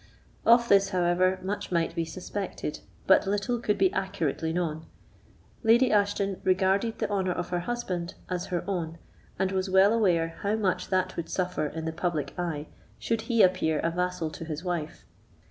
[0.47, 4.87] Of this, however, much might be suspected, but little could be accurately known:
[5.61, 8.97] Lady Ashton regarded the honour of her husband as her own,
[9.37, 12.65] and was well aware how much that would suffer in the public eye
[12.97, 15.05] should he appear a vassal to his wife.